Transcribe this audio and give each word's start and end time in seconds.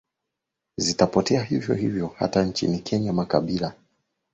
zitapotea 0.77 1.43
hivyo 1.43 1.75
hivyo 1.75 2.07
hata 2.07 2.43
nchini 2.43 2.79
kenya 2.79 3.13
makabila 3.13 3.73